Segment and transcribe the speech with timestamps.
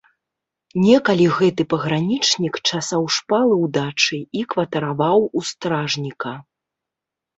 [0.83, 6.33] Некалі гэты пагранічнік часаў шпалы ў дачы і кватараваў у стражніка.